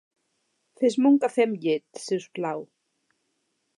Fes-me 0.81 1.11
un 1.11 1.19
cafè 1.25 1.45
amb 1.49 1.59
llet, 1.65 1.85
si 2.07 2.21
us 2.23 2.27
plau. 2.39 2.67